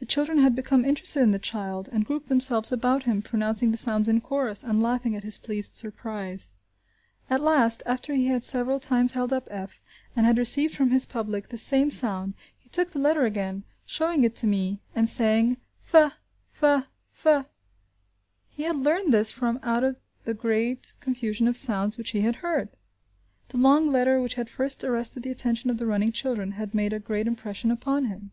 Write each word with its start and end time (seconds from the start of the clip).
The 0.00 0.06
children 0.06 0.38
had 0.38 0.54
become 0.54 0.82
interested 0.86 1.20
in 1.20 1.30
the 1.30 1.38
child, 1.38 1.90
and 1.92 2.06
grouped 2.06 2.28
themselves 2.28 2.72
about 2.72 3.02
him, 3.02 3.20
pronouncing 3.20 3.70
the 3.70 3.76
sounds 3.76 4.08
in 4.08 4.22
chorus, 4.22 4.64
and 4.64 4.82
laughing 4.82 5.14
at 5.14 5.24
his 5.24 5.38
pleased 5.38 5.76
surprise. 5.76 6.54
At 7.28 7.42
last, 7.42 7.82
after 7.84 8.14
he 8.14 8.26
had 8.26 8.42
several 8.42 8.80
times 8.80 9.12
held 9.12 9.30
up 9.30 9.46
f, 9.50 9.82
and 10.16 10.24
had 10.24 10.38
received 10.38 10.74
from 10.74 10.88
his 10.88 11.04
public 11.04 11.48
the 11.50 11.58
same 11.58 11.90
sound, 11.90 12.32
he 12.58 12.70
took 12.70 12.90
the 12.90 12.98
letter 12.98 13.26
again, 13.26 13.62
showing 13.84 14.24
it 14.24 14.34
to 14.36 14.46
me, 14.46 14.80
and 14.94 15.06
saying, 15.06 15.58
"f, 15.94 16.10
f, 16.62 16.88
f!" 17.22 17.46
He 18.48 18.62
had 18.62 18.76
learned 18.76 19.12
this 19.12 19.30
from 19.30 19.60
out 19.62 19.84
the 20.24 20.34
great 20.34 20.94
confusion 21.00 21.46
of 21.46 21.58
sounds 21.58 21.98
which 21.98 22.10
he 22.12 22.22
had 22.22 22.36
heard: 22.36 22.70
the 23.48 23.58
long 23.58 23.88
letter 23.92 24.18
which 24.18 24.34
had 24.34 24.48
first 24.48 24.82
arrested 24.82 25.22
the 25.24 25.30
attention 25.30 25.68
of 25.68 25.76
the 25.76 25.86
running 25.86 26.10
children, 26.10 26.52
had 26.52 26.74
made 26.74 26.94
a 26.94 26.98
great 26.98 27.26
impression 27.26 27.70
upon 27.70 28.06
him. 28.06 28.32